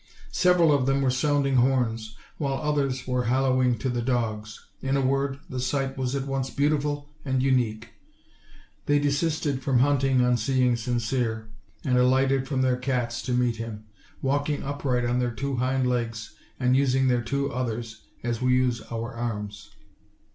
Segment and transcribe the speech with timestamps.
[0.31, 5.05] Several of them were sounding horns, while others were hallooing to the dogs: in a
[5.05, 7.89] word, the sight was at once beautiful and unique.
[8.87, 11.51] They de sisted from hunting on seeing Sincere,
[11.85, 13.85] and alighted from their cats to meet him;
[14.23, 18.81] walking upright on their two hind legs, and using their two others as we use
[18.91, 19.69] our arms.